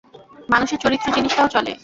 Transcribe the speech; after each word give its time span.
মানুষের 0.49 0.79
চরিত্র 0.83 1.07
জিনিসটাও 1.15 1.47
চলে। 1.47 1.71